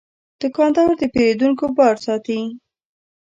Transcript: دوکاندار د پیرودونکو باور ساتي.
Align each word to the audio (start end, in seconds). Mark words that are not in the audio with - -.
دوکاندار 0.41 0.89
د 0.99 1.01
پیرودونکو 1.13 1.65
باور 1.77 1.97
ساتي. 2.05 2.39